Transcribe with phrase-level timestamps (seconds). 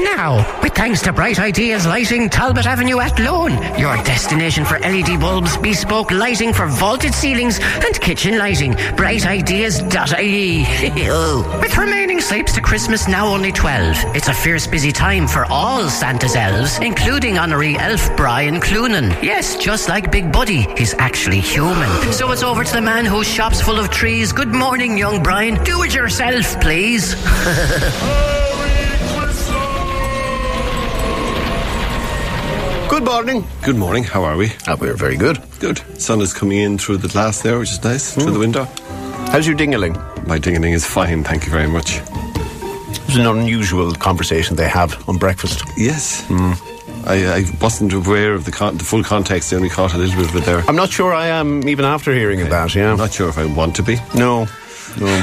[0.00, 0.60] now.
[0.62, 6.10] With thanks to Bright Ideas Lighting, Talbot Avenue Athlone, your destination for LED bulbs, bespoke
[6.10, 8.72] lighting for vaulted ceilings, and kitchen lighting.
[8.72, 10.60] Brightideas.ie.
[11.60, 15.88] With remaining sleeps to Christmas now only 12, it's a fierce busy time for all
[15.88, 19.10] Santa's elves, including honorary elf Brian Cloonan.
[19.22, 21.90] Yes, just like Big Buddy, he's actually human.
[22.12, 24.32] So it's over to the man whose shop's full of trees.
[24.32, 25.62] Good morning, young Brian.
[25.64, 27.14] Do it yourself, please.
[32.90, 33.44] Good morning.
[33.62, 34.02] Good morning.
[34.04, 34.50] How are we?
[34.66, 35.40] Ah, we're very good.
[35.60, 35.78] Good.
[36.00, 38.64] Sun is coming in through the glass there, which is nice, through the window.
[39.30, 39.94] How's your dingaling?
[40.26, 42.00] My dinging is fine, thank you very much.
[43.06, 45.62] It's an unusual conversation they have on breakfast.
[45.76, 46.28] Yes.
[47.06, 49.52] I, I wasn't aware of the, con- the full context.
[49.52, 50.62] I only caught a little bit of it there.
[50.68, 52.90] I'm not sure I am even after hearing that, yeah.
[52.90, 53.96] I'm not sure if I want to be.
[54.14, 54.46] No,
[55.00, 55.22] no.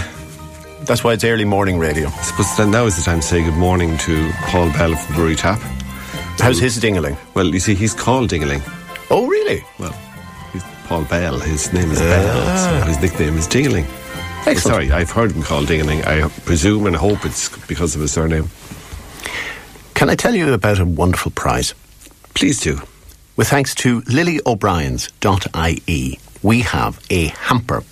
[0.84, 2.08] That's why it's early morning radio.
[2.08, 5.16] I suppose then now is the time to say good morning to Paul Bell from
[5.16, 5.59] Brewery Tap.
[6.39, 7.17] How's his dingaling?
[7.33, 8.61] Well, you see, he's called Dingaling.
[9.09, 9.63] Oh, really?
[9.80, 9.93] Well,
[10.53, 11.39] he's Paul Bell.
[11.39, 12.79] His name is Bell, ah.
[12.81, 13.85] so his nickname is Dingaling.
[14.45, 16.05] Oh, sorry, I've heard him called Dingaling.
[16.05, 18.49] I presume and hope it's because of his surname.
[19.94, 21.73] Can I tell you about a wonderful prize?
[22.33, 22.81] Please do.
[23.35, 27.83] With thanks to lilyobrien.ie, we have a hamper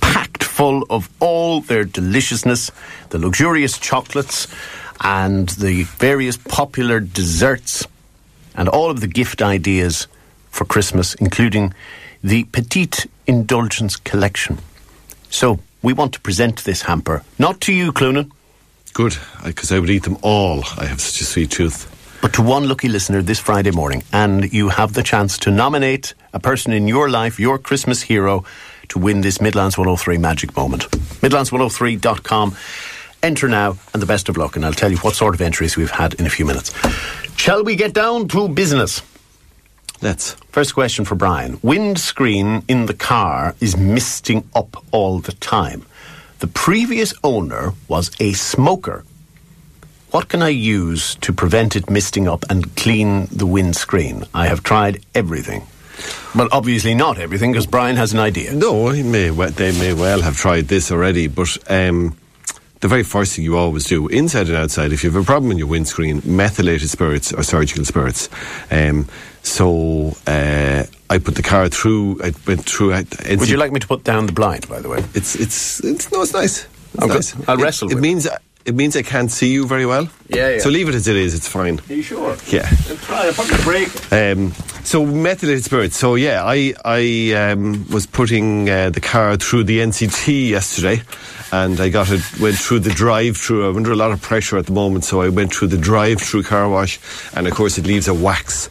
[0.00, 2.70] packed full of all their deliciousness,
[3.10, 4.46] the luxurious chocolates,
[5.02, 7.86] and the various popular desserts,
[8.54, 10.06] and all of the gift ideas
[10.50, 11.74] for Christmas, including
[12.22, 14.58] the Petite Indulgence Collection.
[15.30, 18.30] So, we want to present this hamper, not to you, Cloonan,
[18.94, 20.64] Good, because I would eat them all.
[20.76, 21.88] I have such a sweet tooth.
[22.20, 24.02] but to one lucky listener this Friday morning.
[24.12, 28.44] And you have the chance to nominate a person in your life, your Christmas hero,
[28.88, 30.82] to win this Midlands 103 magic moment.
[31.22, 32.54] Midlands103.com.
[33.22, 34.56] Enter now, and the best of luck.
[34.56, 36.72] And I'll tell you what sort of entries we've had in a few minutes.
[37.36, 39.02] Shall we get down to business?
[40.00, 40.34] Let's.
[40.50, 41.58] First question for Brian.
[41.62, 45.86] Windscreen in the car is misting up all the time.
[46.40, 49.04] The previous owner was a smoker.
[50.10, 54.24] What can I use to prevent it misting up and clean the windscreen?
[54.34, 55.66] I have tried everything.
[56.34, 58.52] Well, obviously not everything, because Brian has an idea.
[58.52, 62.16] No, may they may well have tried this already, but um,
[62.82, 65.50] the very first thing you always do, inside and outside, if you have a problem
[65.50, 68.28] in your windscreen, methylated spirits or surgical spirits.
[68.70, 69.06] Um,
[69.42, 72.20] so uh, I put the car through.
[72.22, 72.92] I went through.
[72.92, 74.98] uh, Would you like me to put down the blind, by the way?
[75.14, 76.66] It's it's it's no, it's nice.
[76.94, 77.14] It's Okay.
[77.14, 77.34] nice.
[77.48, 78.08] I'll It- wrestle It, with it.
[78.08, 78.28] means
[78.64, 80.08] it means I can't see you very well.
[80.28, 80.58] Yeah, yeah.
[80.60, 81.34] So leave it as it is.
[81.34, 81.80] It's fine.
[81.90, 82.36] Are you sure?
[82.46, 82.68] Yeah.
[83.06, 83.88] Try, I'll probably break.
[84.12, 84.52] Um,
[84.84, 85.96] so methylated spirits.
[85.96, 91.02] So yeah, I I um, was putting uh, the car through the NCT yesterday,
[91.52, 93.68] and I got it went through the drive-through.
[93.68, 96.44] I'm under a lot of pressure at the moment, so I went through the drive-through
[96.44, 96.98] car wash,
[97.34, 98.70] and of course it leaves a wax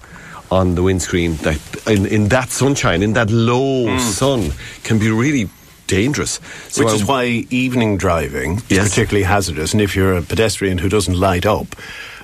[0.50, 4.00] on the windscreen that in, in that sunshine, in that low hmm.
[4.00, 4.52] sun,
[4.84, 5.50] can be really
[5.88, 6.40] dangerous.
[6.70, 8.90] So Which is why evening driving is Yes.
[8.90, 9.74] particularly hazardous.
[9.74, 11.76] And if you're a pedestrian who doesn't light up,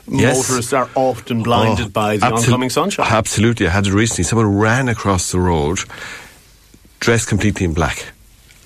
[0.10, 0.38] Yes.
[0.38, 3.08] motorists are often blinded Oh, by the absol- oncoming sunshine.
[3.10, 3.68] Absolutely.
[3.68, 4.24] I had it recently.
[4.24, 5.80] Someone ran across the road
[7.00, 8.12] dressed completely in black.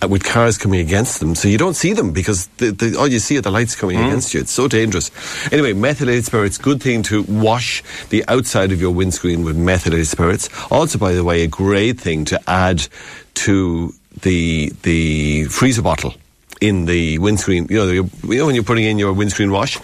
[0.04, 3.08] Uh, With cars coming against them, so you don't see them because the, the, all
[3.08, 4.06] you see are the lights coming Hmm.
[4.08, 4.40] against you.
[4.42, 5.12] It's so dangerous.
[5.52, 10.50] Anyway, methylated spirits, good thing to wash the outside of your windscreen with methylated spirits.
[10.72, 12.88] Also, by the way, a great thing to add
[13.36, 16.14] to the the freezer bottle
[16.60, 17.68] in the windscreen.
[17.70, 19.78] You know, you know when you're putting in your windscreen wash,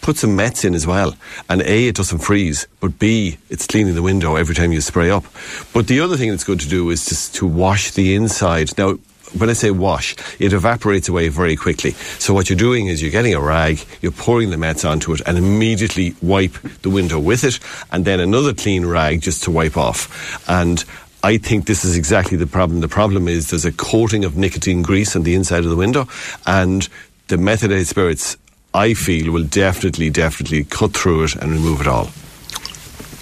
[0.00, 1.14] put some Mets in as well.
[1.48, 5.10] And A, it doesn't freeze, but B, it's cleaning the window every time you spray
[5.10, 5.24] up.
[5.72, 8.76] But the other thing that's good to do is just to wash the inside.
[8.78, 8.98] Now,
[9.38, 11.92] when I say wash, it evaporates away very quickly.
[12.18, 15.20] So what you're doing is you're getting a rag, you're pouring the Mets onto it,
[15.26, 17.58] and immediately wipe the window with it,
[17.92, 20.48] and then another clean rag just to wipe off.
[20.48, 20.84] And
[21.22, 22.80] I think this is exactly the problem.
[22.80, 26.06] The problem is there's a coating of nicotine grease on the inside of the window,
[26.46, 26.88] and
[27.28, 28.36] the methylated spirits,
[28.74, 32.10] I feel, will definitely, definitely cut through it and remove it all.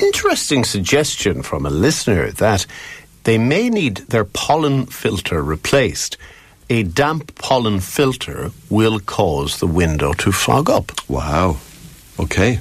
[0.01, 2.67] Interesting suggestion from a listener that
[3.25, 6.17] they may need their pollen filter replaced.
[6.71, 10.93] A damp pollen filter will cause the window to fog up.
[11.09, 11.59] Wow.
[12.19, 12.61] Okay.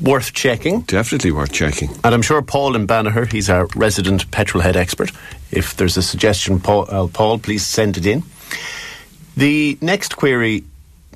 [0.00, 0.80] Worth checking.
[0.82, 1.90] Definitely worth checking.
[2.02, 5.12] And I'm sure Paul in Banagher, he's our resident petrol head expert.
[5.50, 8.22] If there's a suggestion, Paul, uh, Paul, please send it in.
[9.36, 10.64] The next query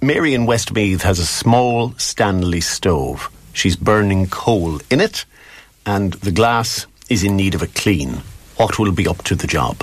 [0.02, 3.30] Mary in Westmeath has a small Stanley stove.
[3.54, 5.24] She's burning coal in it,
[5.86, 8.20] and the glass is in need of a clean.
[8.56, 9.82] What will be up to the job?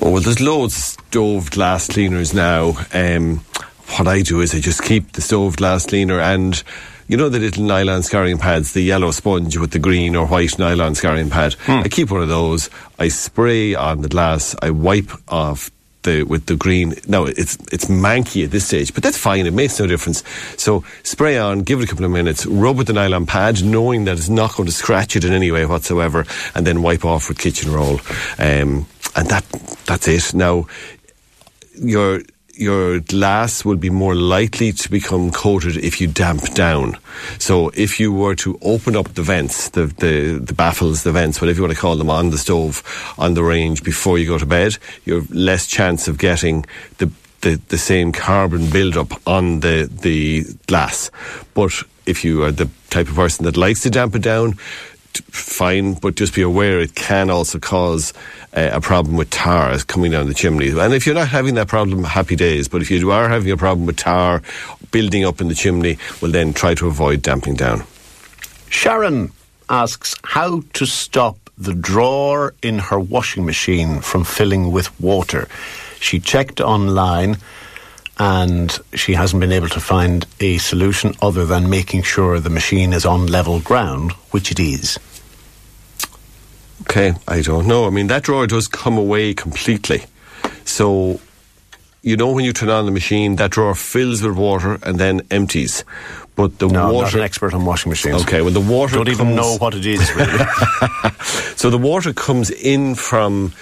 [0.00, 2.74] Oh, well, there's loads of stove glass cleaners now.
[2.92, 3.38] Um,
[3.96, 6.62] what I do is I just keep the stove glass cleaner and
[7.08, 10.58] you know the little nylon scouring pads, the yellow sponge with the green or white
[10.58, 11.56] nylon scouring pad.
[11.66, 12.68] I keep one of those.
[12.98, 14.54] I spray on the glass.
[14.60, 15.70] I wipe off
[16.08, 16.94] the with the green.
[17.06, 19.46] Now it's it's manky at this stage, but that's fine.
[19.46, 20.22] It makes no difference.
[20.56, 24.04] So spray on, give it a couple of minutes, rub with the nylon pad, knowing
[24.06, 26.24] that it's not going to scratch it in any way whatsoever,
[26.54, 28.00] and then wipe off with kitchen roll.
[28.38, 29.44] Um, and that
[29.86, 30.34] that's it.
[30.34, 30.66] Now
[31.80, 32.22] your
[32.58, 36.98] your glass will be more likely to become coated if you damp down.
[37.38, 41.40] So if you were to open up the vents, the, the, the baffles, the vents,
[41.40, 42.82] whatever you want to call them, on the stove,
[43.16, 46.66] on the range before you go to bed, you have less chance of getting
[46.98, 47.10] the
[47.40, 51.12] the, the same carbon buildup on the the glass.
[51.54, 51.72] But
[52.04, 54.58] if you are the type of person that likes to damp it down,
[55.16, 58.12] fine, but just be aware it can also cause
[58.56, 60.68] uh, a problem with tar coming down the chimney.
[60.70, 62.68] And if you're not having that problem, happy days.
[62.68, 64.42] But if you are having a problem with tar
[64.90, 67.84] building up in the chimney, well, then try to avoid damping down.
[68.70, 69.32] Sharon
[69.68, 75.48] asks how to stop the drawer in her washing machine from filling with water.
[76.00, 77.38] She checked online
[78.18, 82.92] and she hasn't been able to find a solution other than making sure the machine
[82.92, 84.98] is on level ground, which it is.
[86.82, 87.86] Okay, I don't know.
[87.86, 90.04] I mean, that drawer does come away completely.
[90.64, 91.20] So,
[92.02, 95.22] you know, when you turn on the machine, that drawer fills with water and then
[95.30, 95.84] empties.
[96.36, 97.18] But the No, I'm not water.
[97.18, 98.22] an expert on washing machines.
[98.22, 100.38] Okay, well, the water Don't even know what it is, really.
[101.56, 103.52] So the water comes in from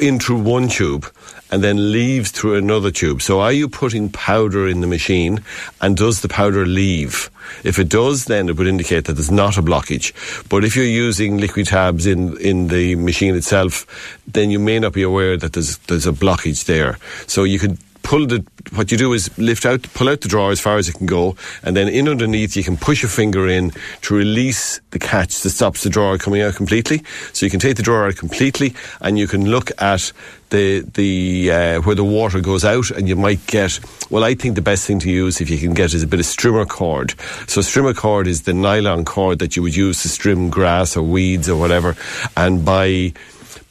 [0.00, 1.06] in through one tube
[1.50, 3.22] and then leaves through another tube.
[3.22, 5.42] So are you putting powder in the machine
[5.80, 7.30] and does the powder leave?
[7.62, 10.12] If it does, then it would indicate that there's not a blockage.
[10.48, 13.86] But if you're using liquid tabs in, in the machine itself,
[14.26, 16.98] then you may not be aware that there's there's a blockage there.
[17.26, 20.50] So you could pull the what you do is lift out pull out the drawer
[20.50, 23.48] as far as it can go and then in underneath you can push a finger
[23.48, 23.72] in
[24.02, 27.02] to release the catch that stops the drawer coming out completely.
[27.32, 30.12] So you can take the drawer out completely and you can look at
[30.50, 33.80] the the uh, where the water goes out and you might get
[34.10, 36.20] well I think the best thing to use if you can get is a bit
[36.20, 37.14] of strimmer cord.
[37.48, 41.02] So strimmer cord is the nylon cord that you would use to strim grass or
[41.02, 41.96] weeds or whatever
[42.36, 43.12] and by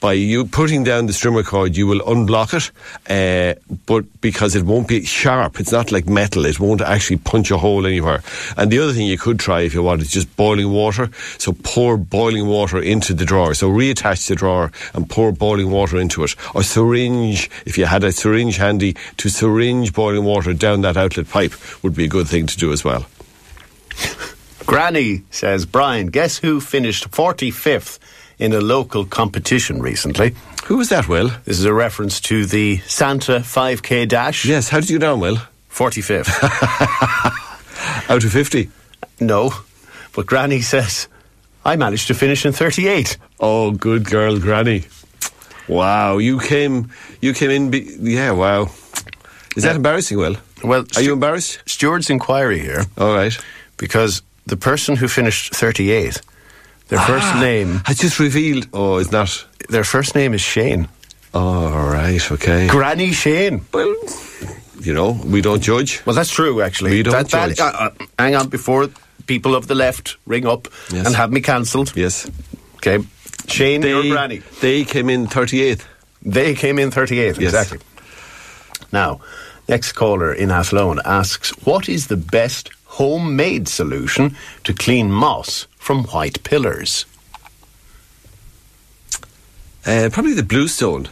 [0.03, 2.71] by you putting down the strimmer cord, you will unblock it,
[3.09, 7.51] uh, but because it won't be sharp, it's not like metal, it won't actually punch
[7.51, 8.21] a hole anywhere.
[8.57, 11.09] And the other thing you could try if you want is just boiling water.
[11.37, 13.53] So pour boiling water into the drawer.
[13.53, 16.35] So reattach the drawer and pour boiling water into it.
[16.53, 21.29] Or syringe, if you had a syringe handy, to syringe boiling water down that outlet
[21.29, 23.05] pipe would be a good thing to do as well.
[24.65, 27.99] Granny says, Brian, guess who finished 45th
[28.39, 30.35] in a local competition recently?
[30.65, 31.29] Who was that, Will?
[31.45, 34.45] This is a reference to the Santa 5K dash.
[34.45, 35.37] Yes, how did you get on, Will?
[35.71, 36.29] 45th.
[38.09, 38.69] Out of 50.
[39.19, 39.51] no.
[40.15, 41.07] But Granny says,
[41.65, 43.17] I managed to finish in 38.
[43.39, 44.83] Oh, good girl, Granny.
[45.67, 46.91] Wow, you came,
[47.21, 47.71] you came in.
[47.71, 48.69] Be, yeah, wow.
[49.55, 50.35] Is that embarrassing, Will?
[50.63, 51.59] Well, Are you embarrassed?
[51.65, 53.35] Steward's inquiry here All right.
[53.77, 56.21] because the person who finished 38,
[56.93, 58.67] their first name, I just revealed.
[58.73, 59.45] Oh, it's not.
[59.69, 60.87] their first name is Shane.
[61.33, 62.31] All right.
[62.31, 62.67] Okay.
[62.67, 63.65] Granny Shane.
[63.73, 63.95] Well,
[64.81, 66.01] you know, we don't judge.
[66.05, 66.91] Well, that's true, actually.
[66.91, 67.59] We don't That- that- judge.
[67.59, 68.89] uh, uh, hang on, before
[69.25, 71.05] people of the left ring up Yes.
[71.07, 71.93] and have me cancelled.
[71.95, 72.27] Yes.
[72.75, 72.99] Okay.
[73.47, 74.41] Shane, they, your granny.
[74.61, 75.81] they came in 38th.
[76.21, 77.53] They came in 38th, Yes.
[77.53, 77.79] exactly.
[78.91, 79.19] Now,
[79.67, 86.05] next caller in Athlone asks What is the best homemade solution to clean moss from
[86.05, 87.05] white pillars?
[89.85, 91.09] Uh, probably the bluestone.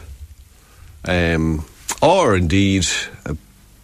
[1.04, 1.66] Um,
[2.00, 2.86] or indeed,
[3.26, 3.34] uh,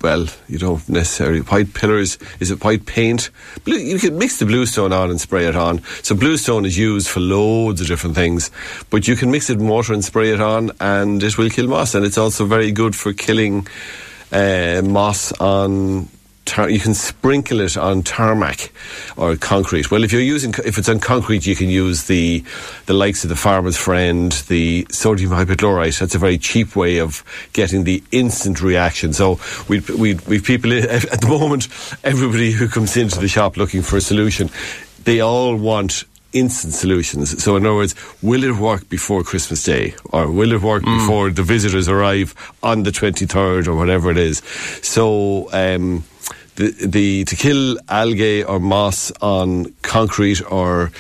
[0.01, 2.17] well, you don't necessarily white pillars.
[2.41, 3.29] Is it white paint?
[3.65, 5.83] Blue, you can mix the bluestone on and spray it on.
[6.03, 8.51] So bluestone is used for loads of different things,
[8.89, 11.69] but you can mix it in water and spray it on, and it will kill
[11.69, 11.95] moss.
[11.95, 13.67] And it's also very good for killing
[14.33, 16.09] uh, moss on.
[16.49, 18.73] Tar- you can sprinkle it on tarmac
[19.19, 19.91] or concrete.
[19.91, 22.43] Well, if you're using, if it's on concrete, you can use the
[22.87, 25.99] the likes of the Farmer's Friend, the sodium hypochlorite.
[25.99, 29.13] That's a very cheap way of getting the instant reaction.
[29.13, 29.39] So
[29.69, 31.69] we we we've people at the moment.
[32.03, 34.49] Everybody who comes into the shop looking for a solution,
[35.05, 37.43] they all want instant solutions.
[37.43, 41.31] So in other words, will it work before Christmas Day or will it work before
[41.31, 44.39] the visitors arrive on the 23rd or whatever it is?
[44.83, 46.05] So um,
[46.59, 50.91] the, the to kill algae or moss on concrete or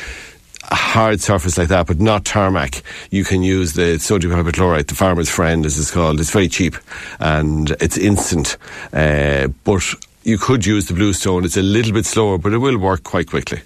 [0.70, 4.94] a hard surface like that, but not tarmac, you can use the sodium hypochlorite, the
[4.94, 6.20] farmer's friend, as it's called.
[6.20, 6.76] It's very cheap
[7.18, 8.56] and it's instant.
[8.92, 9.82] Uh, but
[10.22, 11.44] you could use the Bluestone.
[11.44, 13.62] It's a little bit slower, but it will work quite quickly.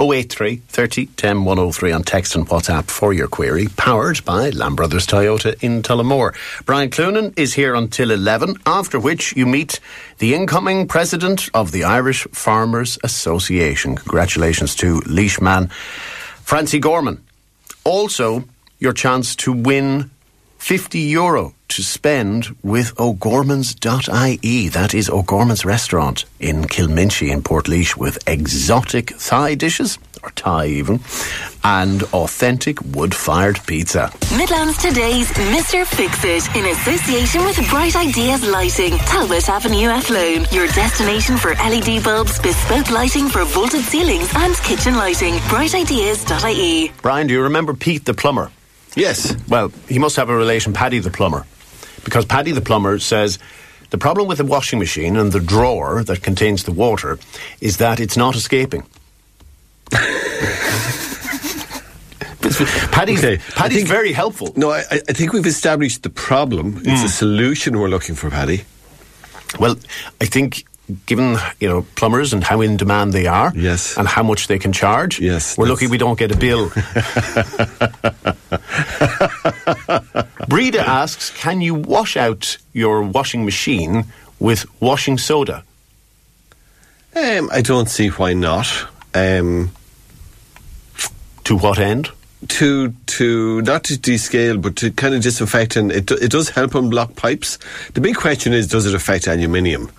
[0.00, 5.06] 083 30 10 103 on text and WhatsApp for your query, powered by Lamb Brothers
[5.06, 6.34] Toyota in Tullamore.
[6.64, 9.80] Brian Cloonan is here until 11, after which you meet
[10.18, 13.96] the incoming president of the Irish Farmers Association.
[13.96, 17.22] Congratulations to Laoisman Francie Gorman.
[17.84, 18.44] Also,
[18.78, 20.10] your chance to win
[20.62, 24.68] 50 euro to spend with O'Gorman's.ie.
[24.68, 31.00] That is O'Gorman's restaurant in Kilminchy in Portlaoise with exotic Thai dishes, or Thai even,
[31.64, 34.12] and authentic wood-fired pizza.
[34.36, 35.84] Midlands Today's Mr.
[35.84, 42.04] Fix It in association with Bright Ideas Lighting, Talbot Avenue Athlone, your destination for LED
[42.04, 45.34] bulbs, bespoke lighting for vaulted ceilings and kitchen lighting.
[45.50, 46.92] Brightideas.ie.
[47.02, 48.52] Brian, do you remember Pete the plumber?
[48.96, 49.34] Yes.
[49.48, 51.44] Well, he must have a relation, Paddy the plumber,
[52.04, 53.38] because Paddy the plumber says
[53.90, 57.18] the problem with the washing machine and the drawer that contains the water
[57.60, 58.82] is that it's not escaping.
[62.90, 64.52] Paddy's, Okay, Paddy's think- very helpful.
[64.56, 66.78] No, I, I think we've established the problem.
[66.84, 67.06] It's Hmm.
[67.06, 68.64] a solution we're looking for, Paddy.
[69.58, 69.76] Well,
[70.20, 70.64] I think
[71.06, 73.96] given you know plumbers and how in demand they are, Yes.
[73.96, 76.70] and how much they can charge, Yes, we're lucky we don't get a bill.
[80.48, 84.04] Breda asks, can you wash out your washing machine
[84.38, 85.62] with washing soda?
[87.14, 88.66] Um, I don't see why not.
[89.14, 89.70] Um,
[91.44, 92.10] To what end?
[92.48, 96.72] to to not to descale, but to kind of disinfect, and it it does help
[96.72, 97.56] unblock pipes.
[97.94, 99.92] The big question is, does it affect aluminium?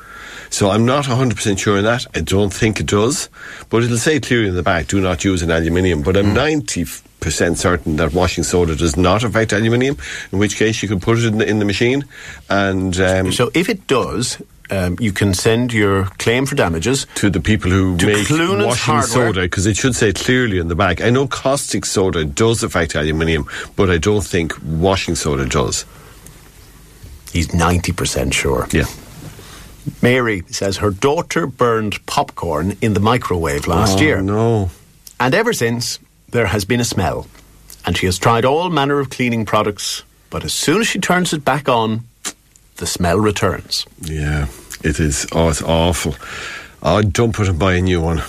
[0.54, 2.06] So I'm not 100% sure on that.
[2.16, 3.28] I don't think it does,
[3.72, 6.04] but it'll say clearly in the back, do not use an aluminium.
[6.04, 9.98] But I'm 90% certain that washing soda does not affect aluminium,
[10.32, 12.06] in which case you can put it in the, in the machine.
[12.52, 17.08] And um, So if it does, um, you can send your claim for damages.
[17.16, 19.08] to the people who make Cloonan's washing Hardware.
[19.34, 21.02] soda because it should say clearly in the back.
[21.02, 25.84] I know caustic soda does affect aluminium, but I don't think washing soda does.
[27.32, 28.68] He's 90% sure.
[28.72, 28.86] Yeah.
[30.02, 34.22] Mary says her daughter burned popcorn in the microwave last oh, year.
[34.22, 34.70] No.
[35.20, 36.00] And ever since,
[36.30, 37.28] there has been a smell.
[37.86, 41.34] And she has tried all manner of cleaning products, but as soon as she turns
[41.34, 42.04] it back on,
[42.78, 43.86] the smell returns.
[44.02, 44.48] Yeah,
[44.84, 45.28] it is.
[45.34, 46.16] Oh, it's awful.
[46.82, 48.22] Oh, dump it and buy a new one.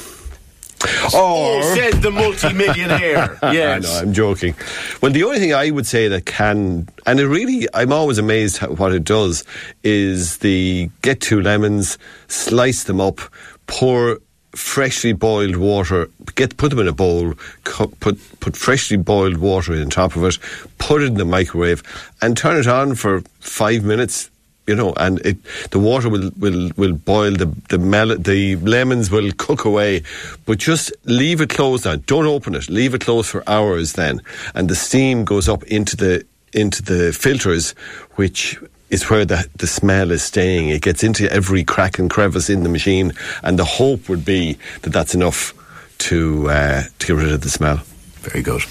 [1.15, 3.39] Or said the multimillionaire.
[3.43, 3.83] I yes.
[3.83, 4.55] know, I'm joking.
[5.01, 8.63] Well, the only thing I would say that can, and it really, I'm always amazed
[8.63, 9.45] at what it does,
[9.83, 11.99] is the get two lemons,
[12.29, 13.21] slice them up,
[13.67, 14.19] pour
[14.57, 19.91] freshly boiled water, get put them in a bowl, put put freshly boiled water on
[19.91, 20.39] top of it,
[20.79, 21.83] put it in the microwave,
[22.23, 24.31] and turn it on for five minutes.
[24.67, 25.37] You know, and it,
[25.71, 30.03] the water will, will, will boil, the the, mel- the lemons will cook away,
[30.47, 31.97] but just leave it closed now.
[31.97, 32.71] Don't open it.
[32.71, 34.23] Leave it closed for hours then,
[34.55, 37.73] and the steam goes up into the into the filters,
[38.15, 40.71] which is where the the smell is staying.
[40.71, 44.57] It gets into every crack and crevice in the machine, and the hope would be
[44.81, 45.53] that that's enough
[45.99, 47.83] to uh, to get rid of the smell.
[48.23, 48.63] Very good.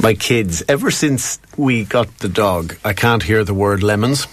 [0.00, 4.26] My kids, ever since we got the dog, I can't hear the word lemons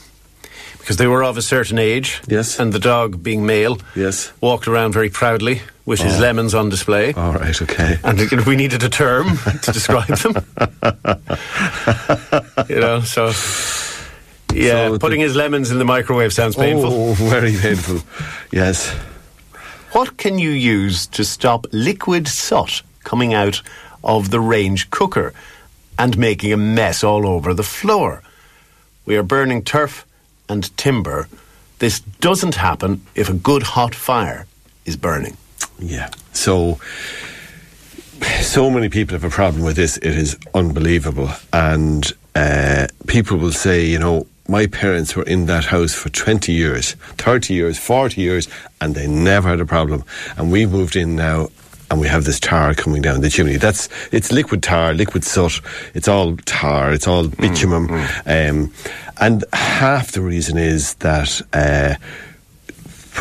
[0.84, 2.22] because they were of a certain age.
[2.28, 2.60] Yes.
[2.60, 4.34] And the dog, being male, Yes.
[4.42, 6.20] walked around very proudly with his oh.
[6.22, 7.14] lemons on display.
[7.14, 7.62] All right.
[7.62, 7.98] Okay.
[8.04, 10.46] And we needed a term to describe them.
[12.68, 13.28] you know, so.
[14.54, 16.92] Yeah, So putting the- his lemons in the microwave sounds painful.
[16.92, 18.02] Oh, very painful.
[18.52, 18.90] yes.
[19.94, 23.62] What can you use to stop liquid soot coming out
[24.04, 25.34] of the range cooker
[25.98, 28.22] and making a mess all over the floor?
[29.06, 30.06] We are burning turf
[30.54, 31.28] and timber.
[31.80, 34.46] This doesn't happen if a good hot fire
[34.86, 35.36] is burning.
[35.80, 36.10] Yeah.
[36.32, 36.80] So,
[38.42, 39.98] so many people have a problem with this.
[39.98, 41.30] It is unbelievable.
[41.52, 46.52] And uh, people will say, you know, my parents were in that house for 20
[46.52, 48.48] years, 30 years, 40 years,
[48.80, 50.04] and they never had a problem.
[50.38, 51.50] And we've moved in now.
[51.94, 53.58] And we have this tar coming down the chimney.
[53.58, 55.62] That's it's liquid tar, liquid soot.
[55.94, 56.92] It's all tar.
[56.92, 57.88] It's all bitumen.
[58.26, 58.74] Um,
[59.22, 61.94] and half the reason is that uh,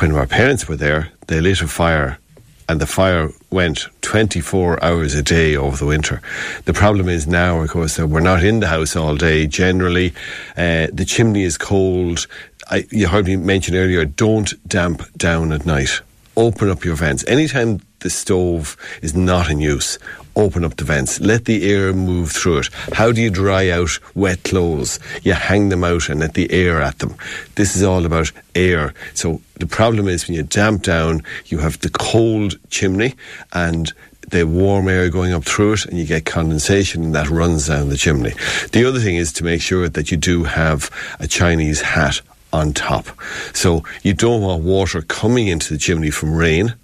[0.00, 2.19] when our parents were there, they lit a fire
[2.67, 6.23] and the fire went 24 hours a day over the winter.
[6.64, 9.47] The problem is now, of course, that we're not in the house all day.
[9.47, 10.14] Generally,
[10.57, 12.26] uh, the chimney is cold.
[12.71, 16.00] I, you heard me mention earlier, don't damp down at night.
[16.38, 17.23] Open up your vents.
[17.29, 19.99] Anytime the stove is not in use,
[20.37, 22.71] open up the vents, let the air move through it.
[22.93, 24.99] How do you dry out wet clothes?
[25.23, 27.15] You hang them out and let the air at them.
[27.55, 28.95] This is all about air.
[29.15, 33.15] So the problem is when you damp down, you have the cold chimney
[33.53, 33.93] and
[34.31, 37.91] the warm air going up through it and you get condensation and that runs down
[37.91, 38.33] the chimney.
[38.73, 40.91] The other thing is to make sure that you do have
[41.21, 42.21] a Chinese hat
[42.53, 43.07] on top.
[43.55, 46.75] So you don't want water coming into the chimney from rain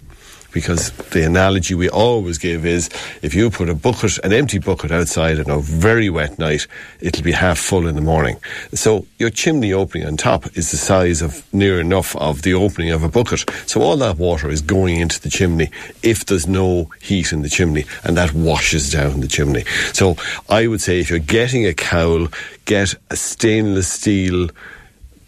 [0.51, 2.89] because the analogy we always give is
[3.21, 6.67] if you put a bucket, an empty bucket outside on a very wet night,
[6.99, 8.37] it'll be half full in the morning.
[8.73, 12.91] So your chimney opening on top is the size of near enough of the opening
[12.91, 13.45] of a bucket.
[13.65, 15.69] So all that water is going into the chimney
[16.03, 19.65] if there's no heat in the chimney and that washes down the chimney.
[19.93, 20.15] So
[20.49, 22.27] I would say if you're getting a cowl,
[22.65, 24.49] get a stainless steel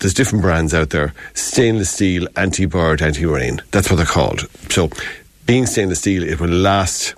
[0.01, 1.13] there's different brands out there.
[1.35, 3.61] Stainless steel, anti-bird, anti-rain.
[3.71, 4.49] That's what they're called.
[4.69, 4.89] So,
[5.45, 7.15] being stainless steel, it will last.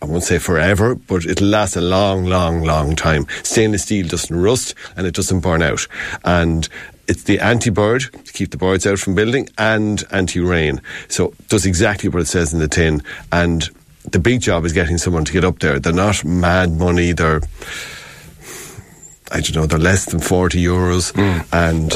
[0.00, 3.26] I won't say forever, but it'll last a long, long, long time.
[3.42, 5.86] Stainless steel doesn't rust and it doesn't burn out.
[6.24, 6.66] And
[7.06, 10.80] it's the anti-bird to keep the birds out from building and anti-rain.
[11.08, 13.02] So it does exactly what it says in the tin.
[13.30, 13.68] And
[14.10, 15.78] the big job is getting someone to get up there.
[15.78, 17.12] They're not mad money.
[17.12, 17.42] They're
[19.32, 21.46] I don't know, they're less than 40 euros mm.
[21.52, 21.92] and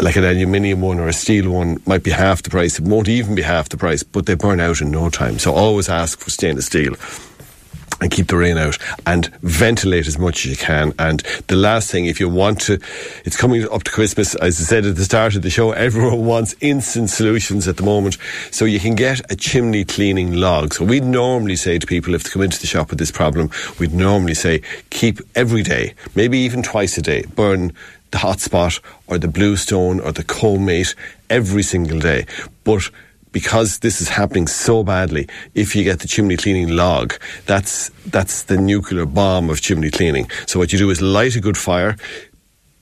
[0.00, 2.78] like an aluminium one or a steel one might be half the price.
[2.78, 5.38] It won't even be half the price, but they burn out in no time.
[5.38, 6.94] So always ask for stainless steel
[8.00, 10.92] and keep the rain out and ventilate as much as you can.
[10.98, 12.78] And the last thing, if you want to,
[13.24, 14.34] it's coming up to Christmas.
[14.36, 17.82] As I said at the start of the show, everyone wants instant solutions at the
[17.82, 18.18] moment.
[18.50, 20.74] So you can get a chimney cleaning log.
[20.74, 23.50] So we'd normally say to people, if they come into the shop with this problem,
[23.78, 27.72] we'd normally say, keep every day, maybe even twice a day, burn
[28.10, 30.94] the hotspot or the bluestone or the co-mate
[31.30, 32.26] every single day.
[32.64, 32.90] But
[33.32, 37.14] because this is happening so badly, if you get the chimney cleaning log,
[37.46, 40.30] that's that's the nuclear bomb of chimney cleaning.
[40.46, 41.96] So what you do is light a good fire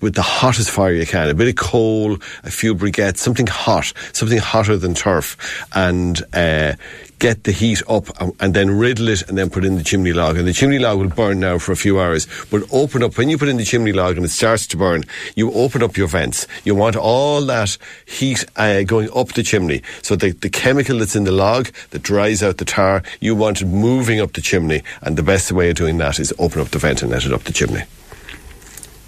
[0.07, 2.13] with the hottest fire you can, a bit of coal,
[2.45, 5.37] a few briquettes, something hot, something hotter than turf,
[5.75, 6.75] and uh,
[7.19, 10.13] get the heat up and, and, then riddle it and then put in the chimney
[10.13, 10.37] log.
[10.37, 13.29] And the chimney log will burn now for a few hours, but open up, when
[13.29, 15.03] you put in the chimney log and it starts to burn,
[15.35, 16.47] you open up your vents.
[16.63, 19.83] You want all that heat uh, going up the chimney.
[20.03, 23.61] So the, the chemical that's in the log that dries out the tar, you want
[23.61, 24.85] it moving up the chimney.
[25.03, 27.33] And the best way of doing that is open up the vent and let it
[27.33, 27.83] up the chimney.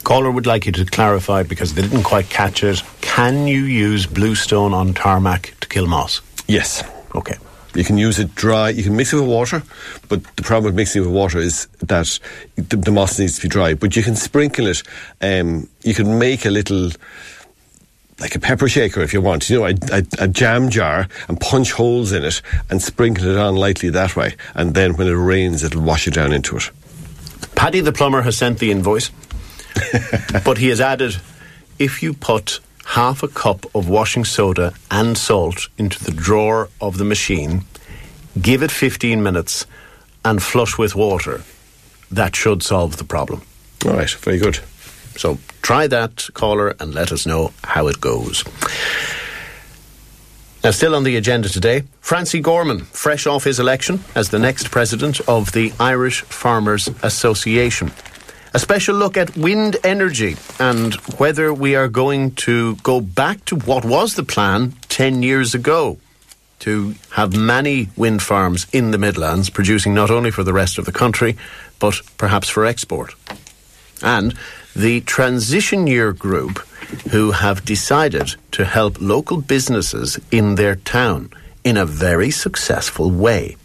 [0.04, 2.82] Caller would like you to clarify because they didn't quite catch it.
[3.00, 6.20] Can you use bluestone on tarmac to kill moss?
[6.46, 6.82] Yes.
[7.14, 7.37] Okay.
[7.74, 8.70] You can use it dry.
[8.70, 9.62] You can mix it with water,
[10.08, 12.18] but the problem with mixing it with water is that
[12.56, 13.74] the, the moss needs to be dry.
[13.74, 14.82] But you can sprinkle it.
[15.20, 16.90] Um, you can make a little
[18.20, 21.40] like a pepper shaker if you want, you know, a, a, a, jam jar and
[21.40, 24.34] punch holes in it and sprinkle it on lightly that way.
[24.54, 26.68] And then when it rains, it'll wash you down into it.
[27.54, 29.11] Paddy the plumber has sent the invoice,
[30.44, 31.16] but he has added
[31.78, 36.98] if you put half a cup of washing soda and salt into the drawer of
[36.98, 37.64] the machine,
[38.40, 39.66] give it 15 minutes,
[40.24, 41.42] and flush with water,
[42.11, 43.42] that should solve the problem.
[43.85, 44.59] All right, very good.
[45.16, 48.44] So try that, caller, and let us know how it goes.
[50.64, 54.70] Now, still on the agenda today, Francie Gorman, fresh off his election as the next
[54.70, 57.92] president of the Irish Farmers Association.
[58.54, 63.56] A special look at wind energy and whether we are going to go back to
[63.56, 65.98] what was the plan 10 years ago
[66.61, 70.87] to have many wind farms in the Midlands producing not only for the rest of
[70.87, 71.37] the country
[71.78, 73.14] but perhaps for export.
[74.02, 74.34] And
[74.74, 76.58] the Transition Year Group,
[77.11, 81.30] who have decided to help local businesses in their town
[81.64, 83.56] in a very successful way.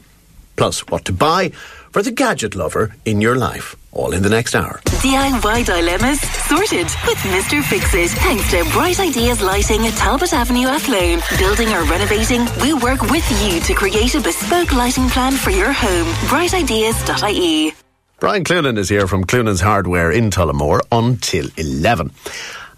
[0.56, 1.50] Plus, what to buy
[1.92, 3.76] for the gadget lover in your life.
[3.94, 4.82] All in the next hour.
[4.86, 7.62] DIY dilemmas sorted with Mr.
[7.64, 8.10] Fixit.
[8.10, 11.22] Thanks to Bright Ideas Lighting at Talbot Avenue, Athlone.
[11.38, 15.72] Building or renovating, we work with you to create a bespoke lighting plan for your
[15.72, 16.08] home.
[16.28, 17.74] Brightideas.ie.
[18.20, 22.12] Brian Cloonan is here from Cloonan's Hardware in Tullamore until 11.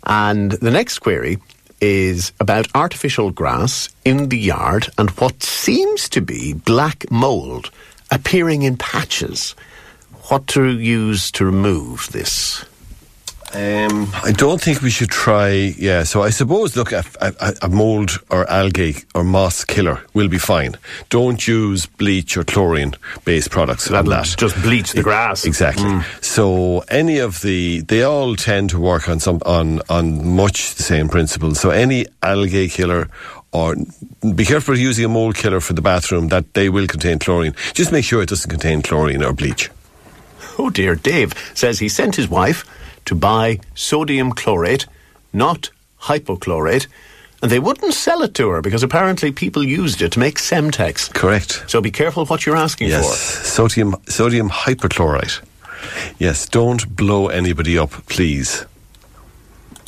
[0.04, 1.38] And the next query
[1.80, 7.70] is about artificial grass in the yard and what seems to be black mould
[8.12, 9.56] appearing in patches.
[10.30, 12.66] What to use to remove this?
[13.54, 15.74] Um, I don't think we should try.
[15.78, 20.28] Yeah, so I suppose look, a, a, a, mold or algae or moss killer will
[20.28, 20.76] be fine.
[21.10, 23.88] Don't use bleach or chlorine based products.
[23.88, 24.36] That, that.
[24.38, 25.46] just bleach the it, grass.
[25.46, 25.86] Exactly.
[25.86, 26.24] Mm.
[26.24, 30.84] So any of the they all tend to work on some on on much the
[30.84, 31.60] same principles.
[31.60, 33.08] So any algae killer
[33.54, 33.76] or
[34.34, 37.56] be careful using a mold killer for the bathroom that they will contain chlorine.
[37.74, 39.70] Just make sure it doesn't contain chlorine or bleach.
[40.60, 42.64] Oh dear, Dave says he sent his wife
[43.06, 44.86] to buy sodium chlorate,
[45.34, 45.70] not
[46.04, 46.88] hypochlorate,
[47.42, 51.14] and they wouldn't sell it to her because apparently people used it to make Semtex.
[51.14, 51.64] Correct.
[51.68, 53.46] So be careful what you're asking Yes, for.
[53.46, 55.42] sodium sodium hypochlorite.
[56.18, 58.66] Yes, don't blow anybody up, please.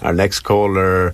[0.02, 1.14] Our next caller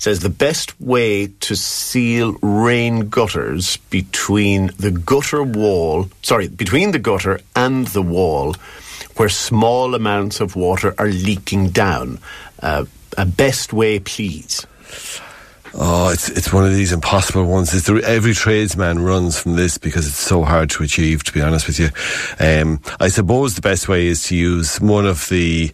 [0.00, 6.98] says the best way to seal rain gutters between the gutter wall, sorry, between the
[6.98, 8.56] gutter and the wall
[9.16, 12.18] where small amounts of water are leaking down.
[12.62, 12.86] Uh,
[13.18, 14.66] a best way, please.
[15.74, 17.74] Oh, it's it's one of these impossible ones.
[17.74, 21.22] It's the, every tradesman runs from this because it's so hard to achieve.
[21.24, 21.90] To be honest with you,
[22.40, 25.70] um, I suppose the best way is to use one of the.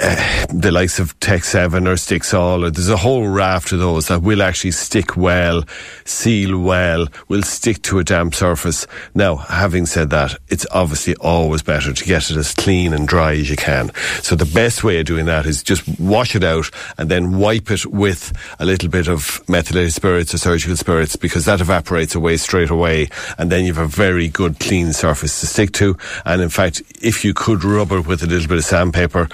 [0.00, 4.22] Uh, the likes of Tec7 or Stixall, or there's a whole raft of those that
[4.22, 5.64] will actually stick well,
[6.04, 8.86] seal well, will stick to a damp surface.
[9.14, 13.32] Now, having said that, it's obviously always better to get it as clean and dry
[13.34, 13.92] as you can.
[14.22, 17.70] So the best way of doing that is just wash it out and then wipe
[17.70, 22.36] it with a little bit of methylated spirits or surgical spirits because that evaporates away
[22.36, 25.96] straight away and then you have a very good clean surface to stick to.
[26.24, 29.28] And in fact, if you could rub it with a little bit of sandpaper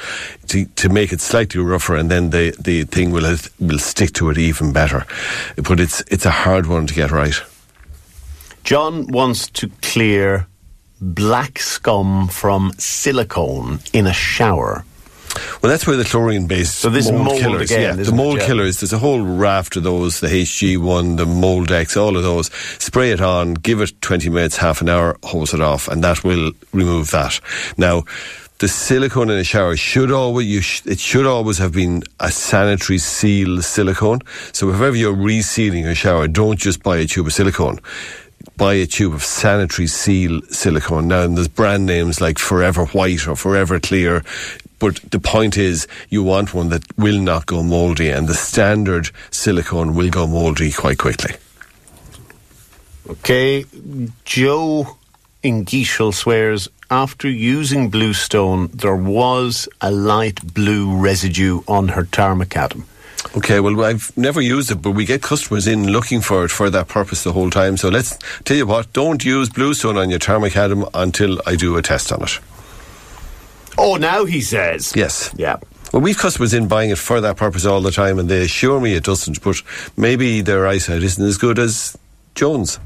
[0.50, 4.30] to, to make it slightly rougher and then the, the thing will, will stick to
[4.30, 5.06] it even better.
[5.56, 7.34] But it's, it's a hard one to get right.
[8.64, 10.46] John wants to clear
[11.00, 14.84] black scum from silicone in a shower.
[15.62, 18.16] Well, that's where the chlorine-based So this mold, mold killers, again, yeah, the isn't it?
[18.16, 18.46] mold Yeah.
[18.46, 18.80] killers.
[18.80, 20.18] There's a whole raft of those.
[20.20, 22.50] The HG1, the Moldex, all of those.
[22.78, 26.24] Spray it on, give it 20 minutes, half an hour, hose it off, and that
[26.24, 27.40] will remove that.
[27.78, 28.04] Now.
[28.60, 32.98] The silicone in a shower should always sh- it should always have been a sanitary
[32.98, 34.20] seal silicone.
[34.52, 37.80] So if ever you're resealing your shower, don't just buy a tube of silicone
[38.56, 41.08] buy a tube of sanitary seal silicone.
[41.08, 44.22] Now, and there's brand names like Forever White or Forever Clear.
[44.78, 49.10] But the point is, you want one that will not go mouldy, and the standard
[49.30, 51.36] silicone will go mouldy quite quickly.
[53.08, 53.64] Okay,
[54.24, 54.98] Joe
[55.42, 62.84] in Geashill swears after using Bluestone, there was a light blue residue on her Tarmacadam.
[63.36, 66.68] Okay, well, I've never used it, but we get customers in looking for it for
[66.70, 67.76] that purpose the whole time.
[67.76, 71.82] So let's tell you what, don't use Bluestone on your Tarmacadam until I do a
[71.82, 72.40] test on it.
[73.78, 74.92] Oh, now he says.
[74.96, 75.32] Yes.
[75.36, 75.58] Yeah.
[75.92, 78.80] Well, we've customers in buying it for that purpose all the time, and they assure
[78.80, 79.42] me it doesn't.
[79.42, 79.62] But
[79.96, 81.96] maybe their eyesight isn't as good as
[82.34, 82.78] Jones.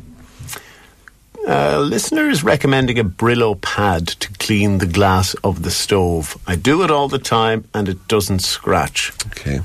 [1.46, 6.38] Uh, listener is recommending a Brillo pad to clean the glass of the stove.
[6.46, 9.12] I do it all the time and it doesn't scratch.
[9.26, 9.60] Okay.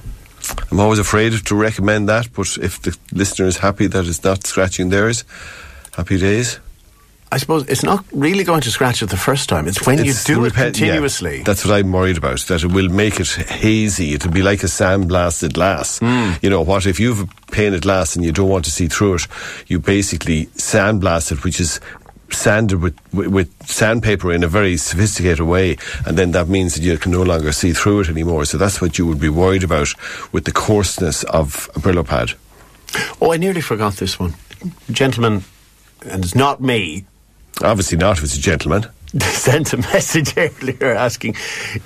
[0.71, 4.45] I'm always afraid to recommend that, but if the listener is happy that it's not
[4.45, 5.23] scratching theirs,
[5.95, 6.59] happy days.
[7.31, 9.67] I suppose it's not really going to scratch it the first time.
[9.67, 11.43] It's when It's you do it repet- yeah, continuously.
[11.43, 12.39] that's what I'm worried about.
[12.47, 14.13] That it will make it hazy.
[14.15, 15.99] It'll be like a sandblasted glass.
[15.99, 16.31] Hmm.
[16.41, 16.87] You know what?
[16.87, 19.27] If you've painted glass and you don't want to see through it,
[19.67, 21.79] you basically sandblast it, which is
[22.31, 26.81] sanded with, with, with sandpaper in a very sophisticated way, and then that means that
[26.83, 28.45] you can no longer see through it anymore.
[28.45, 29.89] So that's what you would be worried about
[30.33, 32.31] with the coarseness of a Brillo pad.
[33.21, 34.33] oh, I nearly forgot this one.
[34.91, 35.43] gentlemen,
[36.07, 37.05] and it's not me,
[37.63, 38.85] Obviously not if it's a gentleman.
[39.11, 41.33] They sent a message earlier asking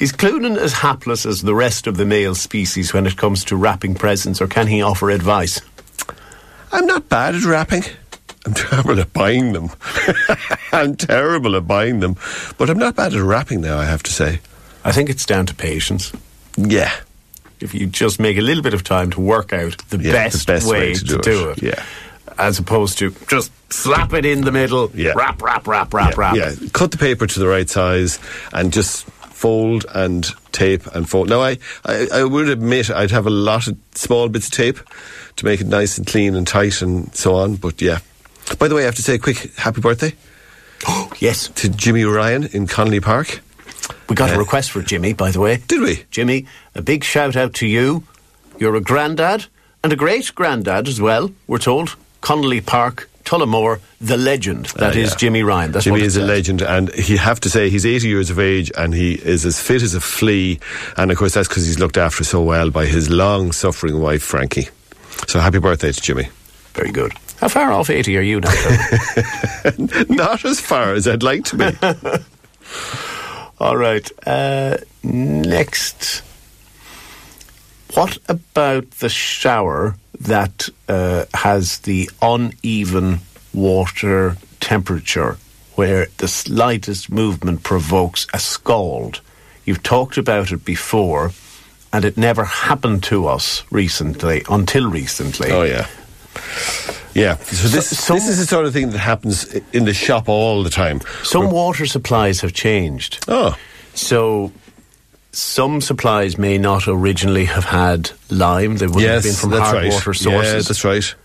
[0.01, 3.55] Is Cloonan as hapless as the rest of the male species when it comes to
[3.55, 5.61] wrapping presents, or can he offer advice?
[6.73, 7.83] I'm not bad at wrapping.
[8.45, 9.69] I'm terrible at buying them.
[10.73, 12.17] I'm terrible at buying them.
[12.57, 14.41] But I'm not bad at wrapping now, I have to say.
[14.83, 16.11] I think it's down to patience.
[16.57, 16.91] Yeah.
[17.61, 20.11] If you just make a little bit of time to work out the, Yeah, the
[20.11, 21.57] best, best way, way to, to do, do it.
[21.59, 21.63] it.
[21.63, 21.85] Yeah.
[22.37, 25.13] As opposed to just slap it in the middle, Yeah.
[25.15, 26.35] wrap, wrap, wrap, wrap, yeah, wrap.
[26.35, 26.51] yeah.
[26.73, 28.19] Cut the paper to the right size
[28.51, 31.29] and just fold and tape and fold.
[31.29, 34.79] Now, I, I, I would admit I'd have a lot of small bits of tape
[35.37, 37.55] to make it nice and clean and tight and so on.
[37.55, 37.99] But yeah.
[38.59, 40.13] By the way, I have to say a quick happy birthday
[40.87, 41.47] Oh, Yes.
[41.55, 43.41] to Jimmy Ryan in Connolly Park.
[44.09, 45.61] We got a Uh, request for Jimmy, by the way.
[45.67, 46.03] Did we?
[46.11, 48.03] Jimmy, a big shout out to you.
[48.59, 49.45] You're a granddad
[49.83, 51.95] and a great granddad as well, we're told.
[52.23, 54.67] Connolly Park, Tullamore, the legend.
[54.77, 55.17] That Uh, is yeah.
[55.17, 55.71] Jimmy Ryan.
[55.73, 58.71] That's Jimmy is a legend, and he have to say he's 80 years of age,
[58.77, 60.57] and he is as fit as a flea.
[60.97, 64.69] And of course, that's because he's looked after so well by his long-suffering wife Frankie.
[65.27, 66.29] So happy birthday to Jimmy.
[66.73, 67.11] Very good.
[67.41, 68.53] How far off 80 are you now?
[70.09, 71.69] Not as far as I'd like to be.
[73.59, 74.09] All right.
[74.25, 76.21] Uh, next.
[77.93, 83.19] What about the shower that uh, has the uneven
[83.53, 85.37] water temperature,
[85.75, 89.21] where the slightest movement provokes a scald?
[89.65, 91.31] You've talked about it before,
[91.91, 95.51] and it never happened to us recently, until recently.
[95.51, 95.87] Oh yeah.
[97.13, 100.27] Yeah, so this So- this is the sort of thing that happens in the shop
[100.27, 100.99] all the time.
[101.23, 103.23] Some water supplies have changed.
[103.27, 103.55] Oh,
[103.93, 104.51] So
[105.33, 108.77] some supplies may not originally have had lime.
[108.77, 109.91] They would have been from hard right.
[109.91, 110.67] water Yeah, sources.
[110.67, 111.15] that's right.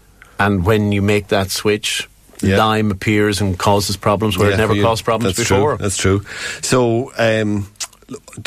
[0.40, 2.08] and when you make that switch,
[2.40, 2.56] Yeah.
[2.58, 5.76] lime appears and causes problems where it never you- caused problems that's before.
[5.76, 6.22] True, that's true.
[6.62, 7.66] So, um,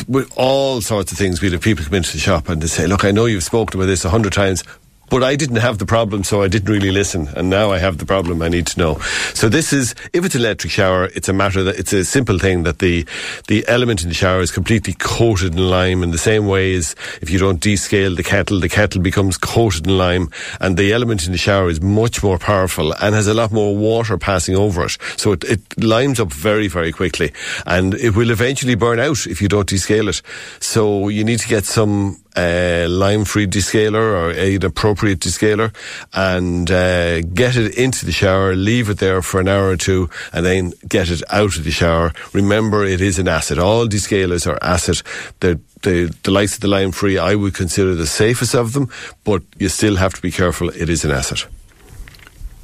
[0.08, 2.86] with all sorts of things, we have people come into the shop and they say,
[2.88, 4.64] "Look, I know you've spoken about this a hundred times."
[5.12, 7.28] But I didn't have the problem, so I didn't really listen.
[7.36, 8.40] And now I have the problem.
[8.40, 8.94] I need to know.
[9.34, 12.62] So this is, if it's electric shower, it's a matter that it's a simple thing
[12.62, 13.04] that the
[13.46, 16.02] the element in the shower is completely coated in lime.
[16.02, 19.86] In the same way as if you don't descale the kettle, the kettle becomes coated
[19.86, 20.30] in lime,
[20.62, 23.76] and the element in the shower is much more powerful and has a lot more
[23.76, 24.96] water passing over it.
[25.18, 27.34] So it, it limes up very, very quickly,
[27.66, 30.22] and it will eventually burn out if you don't descale it.
[30.58, 35.74] So you need to get some uh, lime-free descaler or an appropriate descaler
[36.12, 40.08] and uh, get it into the shower, leave it there for an hour or two,
[40.32, 42.12] and then get it out of the shower.
[42.32, 43.58] Remember, it is an acid.
[43.58, 45.02] All descalers are acid.
[45.40, 48.88] The, the, the likes of the lime-free, I would consider the safest of them,
[49.24, 50.68] but you still have to be careful.
[50.70, 51.44] It is an acid.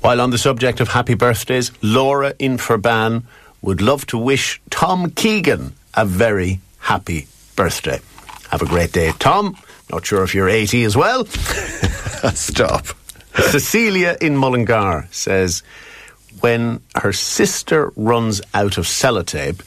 [0.00, 3.24] While on the subject of happy birthdays, Laura in Ferbane
[3.62, 7.26] would love to wish Tom Keegan a very happy
[7.56, 8.00] birthday.
[8.50, 9.56] Have a great day, Tom.
[9.90, 11.24] Not sure if you're 80 as well.
[12.34, 12.86] Stop.
[13.34, 15.62] Cecilia in Mullingar says
[16.40, 19.60] when her sister runs out of sellotape,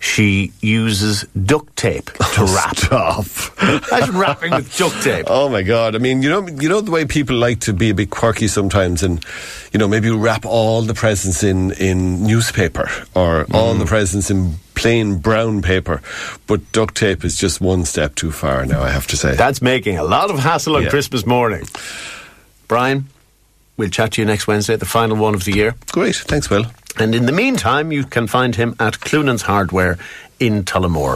[0.00, 2.76] she uses duct tape to oh, wrap.
[2.76, 3.26] Stop.
[3.92, 5.26] Imagine wrapping with duct tape.
[5.28, 5.94] Oh my God!
[5.94, 8.48] I mean, you know, you know the way people like to be a bit quirky
[8.48, 9.22] sometimes, and
[9.72, 13.88] you know, maybe you wrap all the presents in in newspaper or all the mm.
[13.88, 16.00] presents in plain brown paper,
[16.46, 18.64] but duct tape is just one step too far.
[18.64, 19.36] Now, I have to say.
[19.36, 20.88] That's making a lot of hassle on Yeah.
[20.88, 21.66] Christmas morning.
[22.66, 23.04] Brian,
[23.80, 25.74] we'll chat to you next Wednesday, the final one of the year.
[25.90, 26.66] Great, thanks, Will.
[26.98, 29.96] And in the meantime, you can find him at Cloonan's Hardware
[30.38, 31.08] in Tullamore.